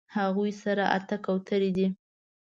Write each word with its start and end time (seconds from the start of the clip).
هغوی 0.17 0.51
سره 0.63 0.83
اتۀ 0.97 1.17
کوترې 1.25 1.71
دي 1.77 1.87